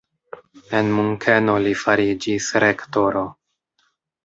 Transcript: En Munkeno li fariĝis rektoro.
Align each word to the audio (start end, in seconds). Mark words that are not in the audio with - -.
En 0.79 0.89
Munkeno 0.99 1.59
li 1.67 1.75
fariĝis 1.83 2.49
rektoro. 2.67 3.25